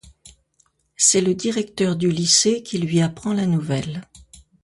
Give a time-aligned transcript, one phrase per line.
[0.95, 4.09] C'est le directeur du lycée qui lui apprend la nouvelle.